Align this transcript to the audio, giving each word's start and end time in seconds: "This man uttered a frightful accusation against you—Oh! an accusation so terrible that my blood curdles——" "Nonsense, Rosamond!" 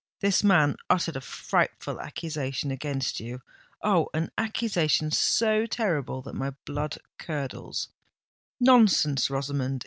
"This 0.19 0.43
man 0.43 0.77
uttered 0.89 1.15
a 1.15 1.21
frightful 1.21 2.01
accusation 2.01 2.71
against 2.71 3.19
you—Oh! 3.19 4.07
an 4.15 4.31
accusation 4.35 5.11
so 5.11 5.67
terrible 5.67 6.23
that 6.23 6.33
my 6.33 6.55
blood 6.65 6.97
curdles——" 7.19 7.89
"Nonsense, 8.59 9.29
Rosamond!" 9.29 9.79